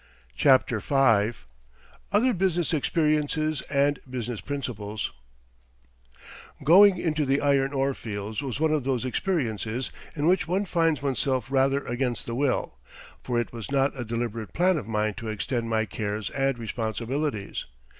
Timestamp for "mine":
14.87-15.13